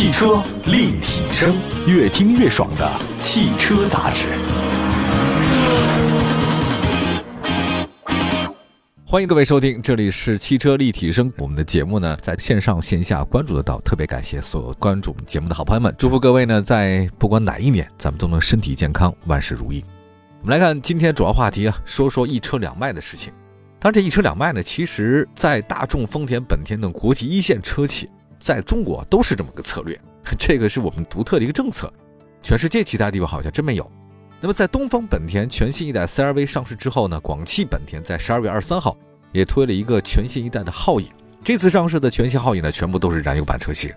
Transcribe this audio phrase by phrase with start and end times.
[0.00, 1.54] 汽车立体声，
[1.86, 4.28] 越听越爽的汽车杂志。
[9.04, 11.30] 欢迎各位收听，这里是汽车立体声。
[11.36, 15.94] 我们的节目呢，在线上线下关注得到，特别感谢所有关注我们节目的好朋友们。
[15.98, 19.84] 祝福各位呢，在不管哪一年，咱们都能身体健康，万事如意。
[20.40, 23.30] 我们来看今天主要话题啊，说说一车两卖的事情。
[23.78, 28.08] 当然，这一车两卖呢，其实在大众、丰田、本田等国际一线车企，
[28.40, 30.00] 在中国都是这么个策略，
[30.36, 31.92] 这个是我们独特的一个政策，
[32.42, 33.88] 全世界其他地方好像真没有。
[34.40, 38.96] 那么，在东风本田全新一代 CR-V 上市之后呢，广汽本田在十二月二十三号
[39.32, 41.06] 也推了一个全新一代的皓影。
[41.44, 43.92] 这次上市的全新皓影呢，全部都是燃油版车型。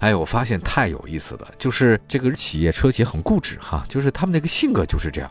[0.00, 5.30] 哎，我发现太有意思了，就是这个企业车企很固执哈，就是他们那个性格就是这样。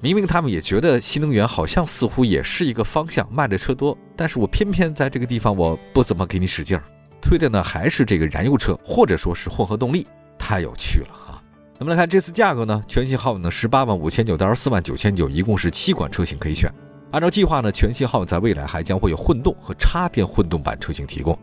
[0.00, 6.84] 明明他们也觉得新能源好像似乎也是一个方向，卖的车多，但是我偏偏在这个地方我不怎么给你使劲儿，
[7.20, 10.06] 推的呢还是这个燃油车或者说是混合动力，
[10.38, 11.42] 太有趣了哈。
[11.78, 16.72] 那么来看这次价格呢，全新皓影呢十八万五千九到二十四万九千九，一共是七款车型可以选。
[17.10, 21.38] 按照计划呢，全新皓影在未来还将会有混动和插电混动版车型提供。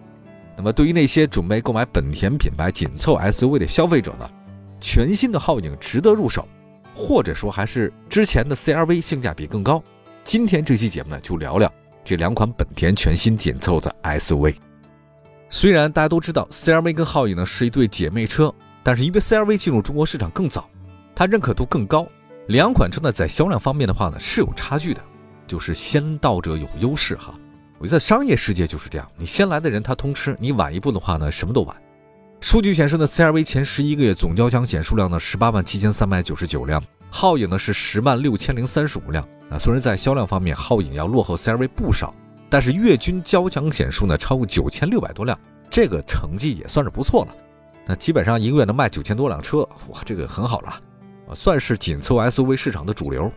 [0.57, 4.29] 那么对于那些准备购买本田品牌紧凑 SUV 的消费者呢，
[4.79, 6.47] 全新的皓影值得入手，
[6.93, 9.81] 或者说还是之前的 CRV 性价比更高。
[10.23, 11.71] 今天这期节目呢，就聊聊
[12.03, 14.55] 这两款本田全新紧凑的 SUV。
[15.57, 18.53] 虽然大家都知道 CRV 跟皓影呢是一对姐妹车。
[18.83, 20.69] 但是因为 CRV 进入中国市场更早，
[21.15, 22.05] 它认可度更高，
[22.47, 25.01] 两款车呢在销量方面的话呢是有差距的，
[25.47, 27.33] 就是先到者有优势哈。
[27.79, 31.73] 我觉得商业世界就是这样，你先来的人他通吃，你晚一步的话呢什么都晚。
[32.41, 39.25] 数据显示呢，CRV 前十一个月总交强险数量呢十八万七千三百九十九辆，皓影呢是十万六千零三十五辆。
[39.49, 42.13] 啊，虽然在销量方面皓影要落后 CRV 不少，
[42.55, 45.37] 但是月均交强险数呢超过九千六百多辆，
[45.69, 47.35] 这个成绩也算是不错了。
[47.85, 50.73] 那基本上一个月能卖九千多辆车，哇，这个很好了，
[51.33, 53.29] 算是紧凑 SUV 市场的主流。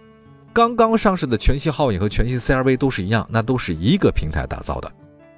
[0.52, 4.88] 刚刚上市的全新皓影和全新 CRV 都是一样，那都是一个平台打造的。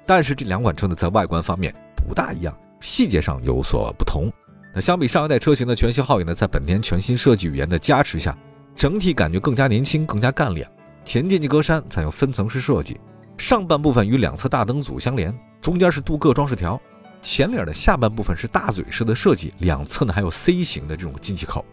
[0.05, 1.73] 但是这两款车呢，在外观方面
[2.07, 4.31] 不大一样，细节上有所不同。
[4.75, 8.37] 那相比上一代车型的全新皓影呢，在本田全新设计语言的加持下，
[8.75, 10.69] 整体感觉更加年轻，更加干练。
[11.03, 12.95] 前进气格栅采用分层式设计，
[13.41, 16.79] 上半部分与两侧大灯组相连，中间是镀铬装饰条。
[17.23, 21.65] 前脸的下半部分是大嘴式的设计，两侧呢还有 C 型的这种进气口。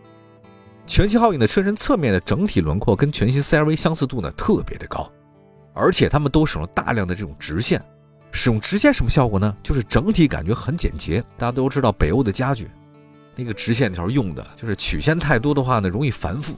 [0.86, 5.12] 全新皓影的车身侧面的整体轮廓跟全新 CRV 相似度呢特别的高，
[5.74, 7.84] 而且他们都使用了大量的这种直线。
[8.32, 9.54] 使用直线什么效果呢？
[9.62, 11.22] 就是整体感觉很简洁。
[11.36, 12.70] 大家都知道北欧的家具，
[13.36, 16.54] 那个直线条用的就是曲线太多的话呢容易繁复。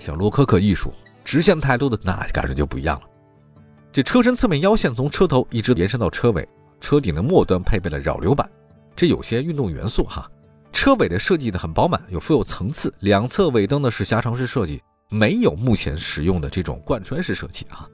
[0.00, 0.92] 像洛可可艺术，
[1.24, 3.06] 直线太多的那感觉就不一样了。
[3.92, 6.48] 这车身侧面腰线从车头一直延伸到车尾。
[6.80, 8.48] 车顶的末端配备了扰流板，
[8.96, 10.28] 这有些运动元素哈。
[10.72, 12.92] 车尾的设计呢很饱满，有富有层次。
[13.00, 17.86] 两侧尾灯呢是狭长式设计，没有目前使用的这种贯穿式设计啊。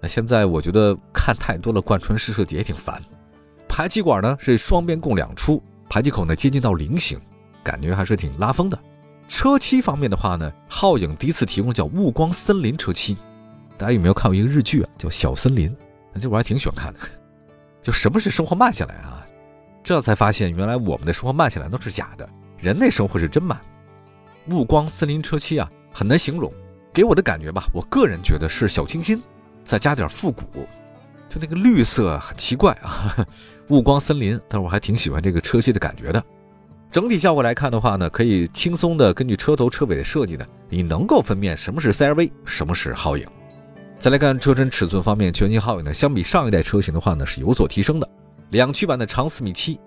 [0.00, 3.02] 那现在我觉得看太多了贯穿式设计也挺烦。
[3.66, 7.18] 排气管呢是双边共两出，排气口呢接近到菱形，
[7.64, 8.78] 感觉还是挺拉风的。
[9.26, 13.16] 车漆方面的话呢，皓影第一次提供叫雾光森林车漆。
[13.78, 15.70] 大家有没有看过一个日剧啊，叫《小森林》？
[16.20, 17.00] 这我还挺喜欢看的。
[17.80, 19.24] 就什么是生活慢下来啊？
[19.84, 22.28] 这才发现原来我们的生活慢下来都是假的，
[22.58, 23.58] 人类生活是真慢。
[24.50, 26.52] 雾光森林车漆啊，很难形容，
[26.92, 29.22] 给我的感觉吧，我个人觉得是小清新，
[29.64, 30.44] 再加点复古，
[31.28, 33.16] 就那个绿色很奇怪啊。
[33.70, 36.22] 雾光森林，但是我还挺喜欢这个车漆的感觉的。
[36.90, 43.26] 整体效果来看的话呢，可以轻松的根据车头车尾的设计呢，你能够分辨什么是 CRV，什么是皓影。
[43.98, 48.08] 再来看车身尺寸方面，全新皓影呢，相比上一代车型的话呢，是有所提升的。
[48.50, 49.80] 两驱版的长四米七，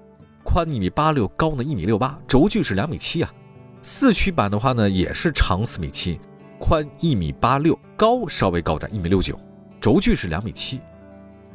[0.44, 3.34] 宽一米八六，高呢一米六八，轴距是两米七啊。
[3.82, 6.20] 四驱版的话呢，也是长四米七，
[6.60, 9.40] 宽一米八六，高稍微高点一米六九，
[9.80, 10.82] 轴距是两米七。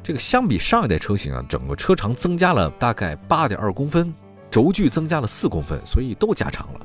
[0.02, 4.14] 这个相比上一代车型啊，整个车长增加了大概八点二公分，
[4.50, 6.80] 轴距增加了四公分，所以都加长了。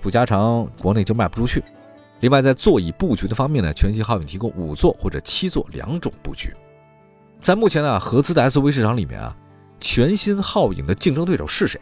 [0.00, 1.64] 不加长，国内就卖不出去。
[2.20, 6.54] 另外，在座椅布局的方面呢，全新皓影提供五座或者七座两种布局。
[7.40, 9.34] 在目前啊合资的 SUV 市场里面啊，
[9.80, 11.80] 全新皓影的竞争对手是谁？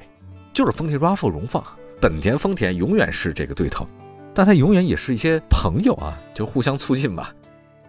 [0.53, 1.63] 就是丰田 RAV4 荣放。
[2.01, 3.85] 本田、丰田永远是这个对头，
[4.33, 7.35] 但它永远也是一些朋友啊，就互相促进吧。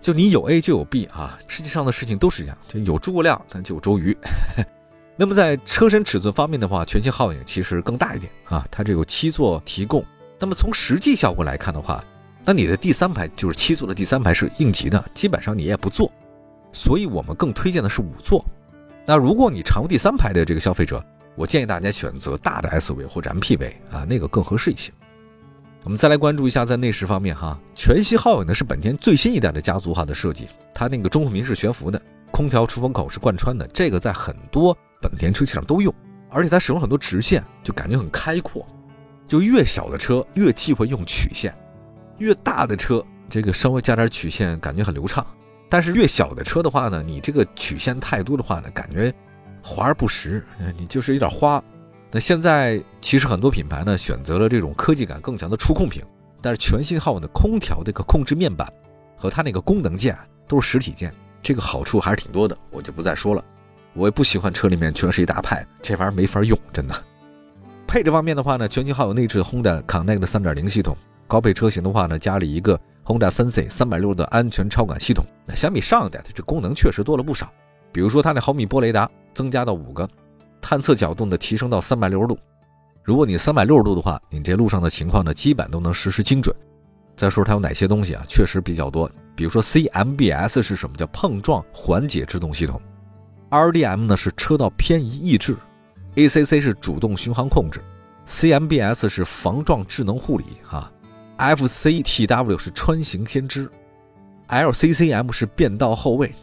[0.01, 4.17] 就你有 A 就有 B 啊，世界上的事情都是一样，就有诸葛亮，但就有周瑜。
[5.15, 10.03] 那么在车身尺寸方面的话，全新皓影其实更大一点啊，它这有七座提供。
[10.39, 12.03] 那么从实际效果来看的话，
[12.49, 16.11] 那你的第三排就是七座的第三排是应急的，基本上你也不坐，
[16.71, 18.43] 所以我们更推荐的是五座。
[19.05, 20.99] 那如果你常用第三排的这个消费者，
[21.35, 24.91] 我建议大家选择大的 SUV 或者 MPV 啊，那个更合适一些。
[25.83, 32.01] 我们再来关注一下在内饰方面哈，全系皓影呢是本田最新一代的家族化的设计，它那个中控屏是悬浮的，
[32.31, 35.93] 空调出风口是贯穿的，这个在很多本田车企上都用，
[36.31, 38.67] 而且它使用很多直线，就感觉很开阔。
[39.27, 41.55] 就越小的车越忌讳用曲线，
[42.19, 45.25] 越大的车这个稍微加点曲线感觉很流畅，
[45.69, 49.13] 但是越小的车的话呢，你这个曲线太多的话呢，感觉
[49.63, 50.45] 华而不实，
[50.77, 51.63] 你就是有点花。
[52.11, 56.03] 那现在其实很多品牌呢选择了这种科技感更强的触控屏，
[56.41, 58.71] 但是全新号的空调这个控制面板
[59.15, 60.17] 和它那个功能键
[60.47, 61.13] 都是实体键，
[61.43, 63.43] 这个好处还是挺多的，我就不再说了。
[63.93, 66.95] 我也不喜欢车里面全是一大派这玩意儿没法用，真的。
[67.85, 70.95] 配置方面的话呢，全新号有内置 Honda Connect 3.0系统，
[71.29, 75.23] 高配车型的话呢，加了一个 Honda Sensing 360的安全超感系统。
[75.45, 77.49] 那相比上一代，它这功能确实多了不少，
[77.91, 80.09] 比如说它那毫米波雷达增加到五个。
[80.59, 82.37] 探测角度呢提升到三百六十度，
[83.03, 86.53] 如果你三百六十度的话，你这路上的情况呢基本都能实时精准。
[87.15, 88.23] 再说它有哪些东西啊？
[88.27, 90.97] 确实比较多，比如说 CMBS 是什么？
[90.97, 92.81] 叫碰撞缓解制动系统
[93.51, 95.55] ，RDM 呢是车道偏移抑制
[96.15, 97.81] ，ACC 是主动巡航控制
[98.25, 100.91] ，CMBS 是防撞智能护理哈
[101.39, 103.69] ，FCTW 是穿行先知
[104.49, 106.33] ，LCCM 是变道后卫。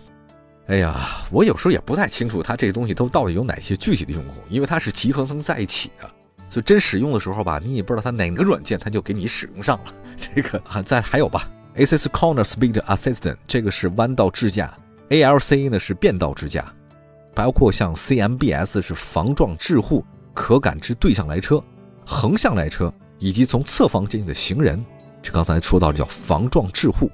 [0.68, 6.10] 哎呀，我有时候也不太清楚它这些东西都到底有哪些具体的用户，因为它是集合层在一起的，
[6.50, 9.94] 所以真使用的时候吧，你也不知道它哪个软件它就给你使用上了。
[10.34, 14.76] 这个啊，再还有吧，ACC Corner Speed Assistant 这个是弯道智驾
[15.10, 16.64] ，ALC 呢是变道智驾，
[17.32, 20.04] 包括像 CMBS 是防撞智护，
[20.34, 21.62] 可感知对向来车、
[22.04, 24.84] 横向来车以及从侧方接近的行人。
[25.22, 27.10] 这刚才说到的叫防撞致护。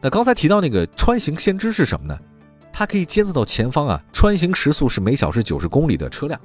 [0.00, 2.16] 那刚才提到那个穿行先知是什么呢？
[2.72, 6.40] 它可以监测到前方啊，穿行时速是每小时九十公里的车辆。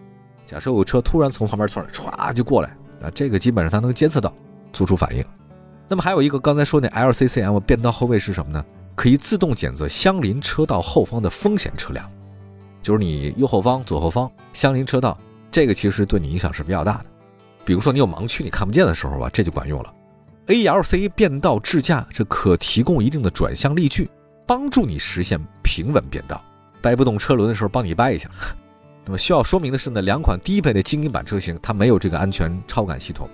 [0.48, 2.70] 假设有车突然从旁边突然唰就过来，
[3.02, 4.34] 啊，这个基本上它能监测到，
[4.72, 5.24] 做出反应。
[5.88, 8.66] 那么还有一个刚才说那 LCCM 变道后位是什么呢？
[8.96, 12.10] 可以自动检测相邻车道后方的风险车辆，
[12.82, 15.16] 就是你右后方、左后方相邻车道，
[15.52, 17.06] 这个其实对你影响是比较大的。
[17.66, 19.94] 比如说你有盲区你看不见的时候吧，这就管用了。
[20.48, 24.10] ALC 变道智驾这可提供一定的转向力矩。
[24.46, 26.44] 帮助你实现平稳变道，
[26.82, 28.30] 掰不动车轮的时候帮你掰一下。
[29.06, 33.30] 那么需要说明的是呢，两款低配的精英版车型它没有这个安全超感系统，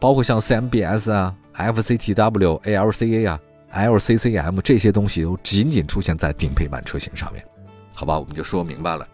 [0.00, 3.40] 包括像 CMBS 啊、FCTW、ALCA 啊、
[3.72, 7.44] LCCM 这些东西都仅仅出现在顶配版车型上面。
[7.94, 9.06] 好吧，我们就说明白了，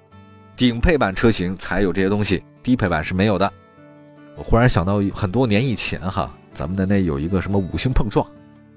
[0.57, 3.53] 顶配版车型才有这些东西，低配版是没有的。
[4.37, 8.27] 我忽然想到很多年以前哈，咱们的那有一个什么五星碰撞。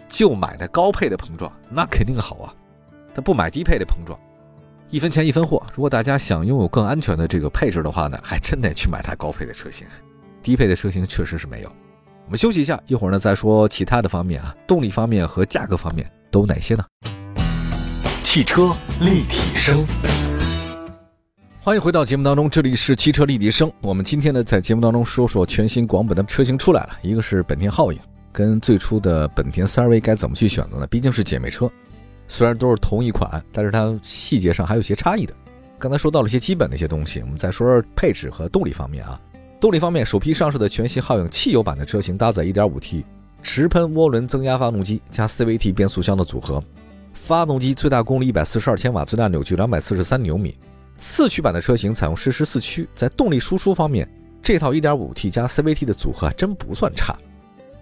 [0.10, 2.54] 就买那高配的碰撞，那肯定好啊。
[3.14, 4.18] 但不买低配的碰撞，
[4.90, 5.62] 一分钱一分货。
[5.76, 9.86] 如果大家想拥有更安全的这个配置的话呢，还真得去买台高配的车型。
[10.42, 11.70] 低配的车型确实是没有。
[12.24, 16.86] 我们休息一下，一会儿呢再说其他的方面啊，动力方面和价格方面都有哪些呢？
[18.24, 19.86] 汽车立体声，
[21.68, 23.70] 欢迎回到节目当中，这里是汽车立体声。
[23.82, 28.00] 我们今天呢在节目当中说说全新广本的车型出来了，一个是本田皓影。
[28.32, 30.88] 跟最初的本田 CR-V 该怎么去选择呢？
[30.88, 31.70] 毕竟是姐妹车，
[32.26, 35.34] 虽然都是同一款，但是它细节上还有些差异的。
[35.78, 39.20] 刚才说到了一些基本的一些东西，我们再说说配置和动力方面啊。
[39.60, 43.04] 动力方面，首批上市的全新皓影汽油版的车型搭载 1.5T
[43.42, 46.64] 直喷涡轮增压发动机加 CVT 变速箱的组合，
[47.12, 50.56] 发动机最大功率142千瓦，最大扭矩243牛米。
[50.98, 54.10] 四驱版的车型采用适时四驱，在动力输出方面，
[54.42, 57.16] 这套 1.5T 加 CVT 的组合还真不算差。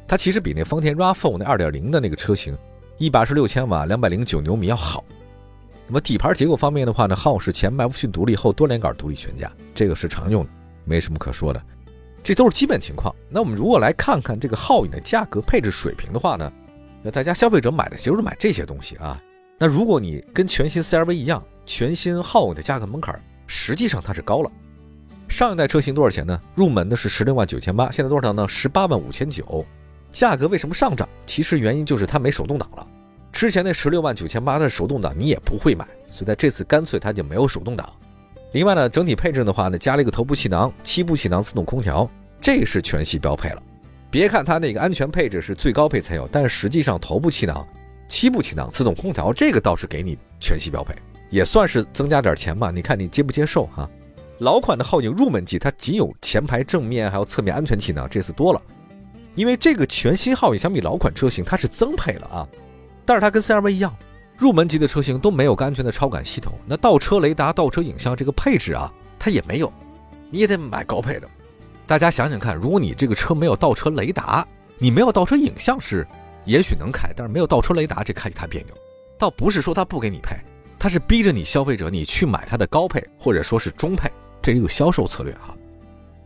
[0.08, 2.58] 它其实比那丰田 RAV4 那2.0的那个车型，
[2.98, 5.04] 一百二十六千瓦、两百零九牛米要好。
[5.88, 10.50] 那么底盘结构方面的话呢，浩是前麦弗逊独立后多连杆独立悬架，这个是常用的，
[10.84, 11.62] 没什么可说的。
[12.24, 13.16] 这都是基本情况。
[13.30, 16.52] 那我们如果来看看这个皓影的价格配置水平的话呢，
[17.04, 19.22] 那大家消费者买的其实是买这些东西啊。
[19.60, 24.52] 那如果你跟全新 CR-V 一样，全新皓影的价格门槛实际上它是高了。
[25.28, 26.40] 上一代车型多少钱呢？
[26.54, 28.48] 入门的是十六万九千八，现在多少呢？
[28.48, 29.66] 十八万五千九。
[30.12, 31.10] 价格为什么上涨？
[31.26, 32.88] 其实原因就是它没手动挡了。
[33.32, 37.92] 之前那十六万九千八的手动挡你也不会买，所以在这次干脆它就没有手动挡。
[38.54, 43.62] 另外呢，整体配置的话呢，加了一个头部气囊、七部气囊自动空调，这是全系标配了。
[44.10, 47.68] 别看它那个安全配置是最高配才有，但是实际上头部气囊、
[48.08, 50.96] 七部气囊自动空调这个倒是给你全系标配，
[51.30, 52.72] 也算是增加点钱吧。
[52.72, 53.90] 你看你接不接受哈？
[54.40, 58.62] 老款的皓影入门级它仅有前排正面还有侧面安全气囊，这次多了。
[59.34, 62.48] 因为这个全新皓影相比老款车型，它是增配了啊，
[63.06, 63.96] 但是它跟 CR-V 一样，
[64.38, 66.54] 入门级的车型都没有个安全的超感系统。
[66.66, 69.72] 那倒车雷达、倒车影像这个配置啊，它也没有。
[70.30, 71.28] 你也得买高配的。
[71.88, 74.46] 大家想想看，如果你这个车没有倒车雷达，
[74.78, 76.06] 你没有倒车影像是
[76.46, 78.74] 也许能开，但是没有倒车雷达，这开起太别扭。
[79.18, 80.36] 倒不是说他不给你配，
[80.78, 85.56] 它是逼着你消费者你去买它的高配或者说是中配，这是一个销售策略哈。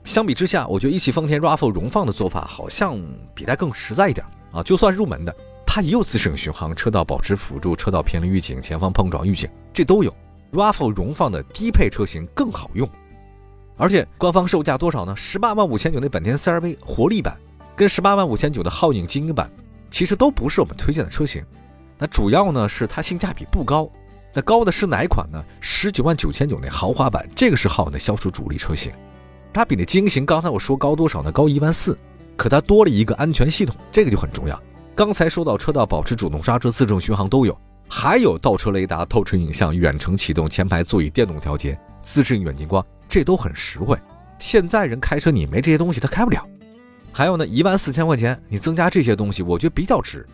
[0.04, 3.00] 相比之下，我觉得一汽丰田 RAV4 荣放的做法好像
[3.36, 4.64] 比它更实在一点啊。
[4.64, 10.14] 就算入门的，它也有自适应巡航、车道保持辅助、车道偏离预警、前方碰撞预警，这都有。
[10.52, 12.90] RAV4 荣放的低配车型更好用，
[13.78, 15.16] 而且官方售价多少呢？
[15.16, 17.38] 十八万五千九那本田 CR-V 活力版，
[17.76, 19.48] 跟十八万五千九的皓影精英版，
[19.92, 21.46] 其实都不是我们推荐的车型。
[22.00, 23.88] 那主要呢是它性价比不高。
[24.34, 25.44] 那高的是哪款呢？
[25.60, 28.92] 十九万九千九那豪华版，这个是皓影的销售主力车型。
[29.52, 31.32] 它比那精英型，刚才我说高多少呢？
[31.32, 31.98] 高一万四，
[32.38, 34.62] 可它多了一个安全系统，这个就很重要。
[34.94, 37.58] 刚才说到车道保持、主动刹车、自动巡航都有，
[37.90, 43.98] 还有倒车雷达、透车影像、远程启动、前排座椅电动调节、自适应远近光，这都很实惠。
[44.38, 46.48] 现在人开车你没这些东西他开不了。
[47.12, 50.26] 还有呢，一万四千块钱你增加这些东西，我觉得比较值。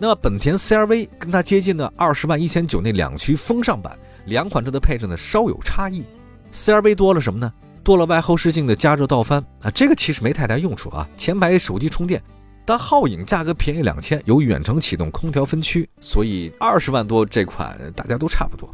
[0.00, 6.04] 那么本田 CR-V 跟它接近的二十万一千九那两驱风尚版，两款车的配置呢稍有差异。
[6.52, 7.52] CR-V 多了什么呢？
[7.82, 11.08] 多了外后视镜的加热倒翻啊，这个其实没太大用处啊。
[11.16, 12.22] 前排手机充电，
[12.64, 18.72] 但皓影价格便宜两千，有远程启动、空调分区，所以二十万多这款大家都差不多。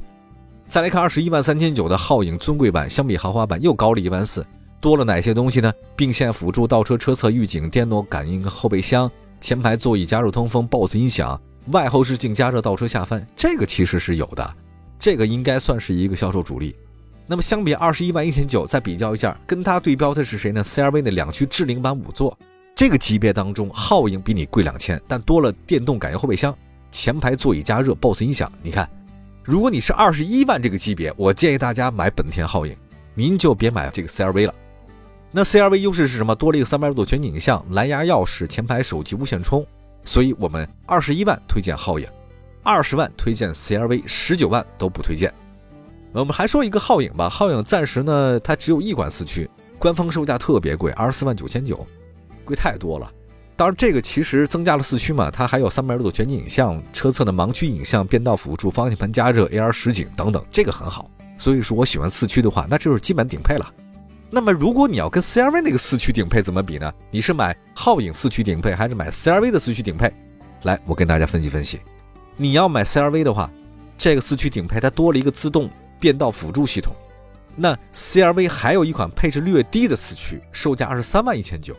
[0.67, 4.45] 再来看二十一万三千九的皓影尊贵版，相比豪华版又高了一万四，
[4.81, 5.73] 多了哪些东西呢？
[5.97, 9.11] 并线辅助、倒车车侧预警、电动感应后备箱、
[9.45, 14.55] 前排座椅加热通风、BOSS 音响、外后视镜加热倒车下翻，这个其实是有的，
[14.99, 16.75] 这个应该算是一个销售主力。
[17.27, 22.35] 那么相比二十一万一千九，再比较一下，跟它对标的是谁呢？CR-V 的两驱智领版五座，
[22.75, 26.57] 这个级别当中，皓影比你贵两千，但多了电动感应后备箱、
[26.91, 28.51] 前排座椅加热、BOSS 音响。
[28.63, 28.89] 你看，
[29.45, 32.75] 如果你是二十一万这个级别，我建议大家买本田皓影，
[33.13, 34.55] 您就别买这个 CR-V 了。
[35.37, 36.33] 那 CR-V 优势是什么？
[36.33, 39.67] 多了一个三百六度全景影像、蓝牙钥匙、前排手机无线充。
[40.05, 42.07] 所以我们二十一万推荐皓影，
[42.63, 45.35] 二十万推荐 CR-V，十九万都不推荐。
[46.13, 51.85] 我们还说一个皓影吧，皓影暂时呢，它只有一款四驱，官方售价特别贵，二十四万九千九，
[52.45, 53.13] 贵太多了。
[53.57, 61.11] 当然，这个其实增加了四驱嘛，它还有三百六度全景影像、车侧的盲区影像、变道辅助、方向盘加热、AR 实景等等，这个很好。
[61.37, 63.69] 所以说我喜欢四驱的话，那就是基本顶配了。
[64.35, 66.93] 那么如果你要跟 CR-V 那个四驱顶配怎么比呢？
[67.11, 70.13] 你是买皓影四驱顶配，还是买 CR-V 的四驱顶配？
[70.65, 71.81] 来，我跟大家分析分析。
[72.37, 73.49] 你要买 CR-V 的话，
[73.97, 75.71] 这个四驱顶配它多了一个自动。
[76.01, 76.95] 变道辅助系统，
[77.57, 81.75] 那 CRV 还有一款配置略低的四驱，售价二十三万一千九。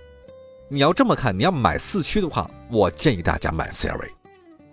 [0.67, 4.09] 你要这么看，你要买四驱的话，我建议大家买 CRV，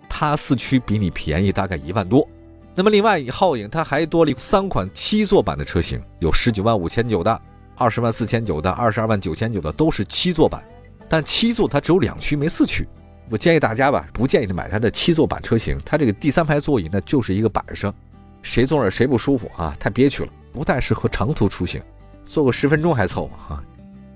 [0.09, 2.27] 它四驱比你便宜大概一万多。
[2.73, 7.41] 那么另外，皓影它还多了三款七座版的车型，有十九万五千九的、
[7.83, 10.63] 二十万四千九的、二十二万九千九的，都是七座版。
[11.09, 12.87] 但七座它只有两驱没四驱，
[13.29, 17.93] 我建议大家吧，不建议买它的七座版车型，它这个第三排座椅呢就是一个板上。
[18.41, 19.75] 谁坐着谁不舒服啊？
[19.77, 21.83] 太憋屈了，不太适合长途出行，
[22.23, 23.63] 坐个十分钟还凑合哈。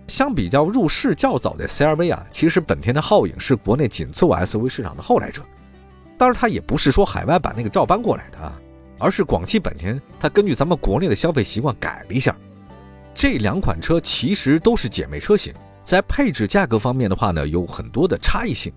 [0.08, 5.42] 相比较入市较早的 CR-V 啊，其实本田的皓影是国内紧凑 SUV 市场的后来者。
[6.18, 8.58] 当然，它也不是说海外版那个照搬过来的啊，
[8.98, 12.34] 而是广汽本田它根据咱们国内的消费习惯改了一下。
[13.18, 15.52] 这两款车其实都是姐妹车型，
[15.84, 18.72] 在配置价格方面的话呢，有很多的差异性。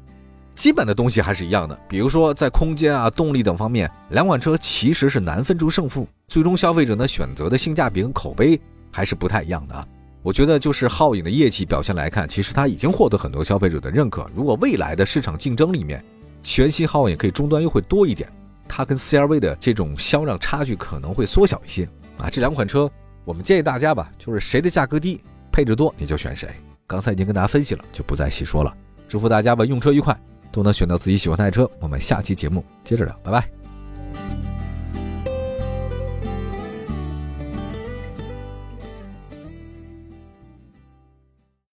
[0.55, 6.09] 基本的东西还是一样的，比如说在空间啊、动力等方面，两款车其实是难分出胜负。
[6.27, 8.59] 最终消费者呢选择的性价比跟口碑
[8.91, 9.87] 还是不太一样的啊。
[10.23, 14.27] 我觉得就是皓影的业绩表现来看，其实它已经获得很多消费者的认可。
[14.35, 16.03] 如果未来的市场竞争里面，
[16.43, 18.27] 全新皓影可以终端优惠多一点，
[18.67, 22.31] 它跟 CR-V 的这种销量差距可能会缩小一些啊。
[22.31, 22.91] 这两款车，
[23.31, 25.23] 我们建议大家吧，就是谁的价格低、
[25.53, 26.49] 配置多，你就选谁。
[26.85, 28.77] 刚才已经跟大家分析了，就不再细说了。
[29.09, 30.19] 祝福大家吧，用车愉快。
[30.51, 31.71] 都能选到自己喜欢的爱车。
[31.79, 33.60] 我们下期节目接着聊，拜拜。